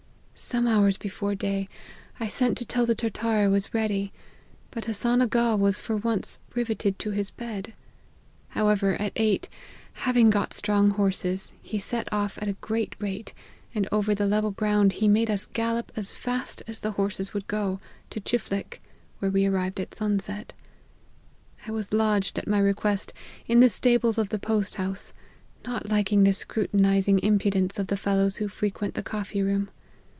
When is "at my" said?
22.39-22.57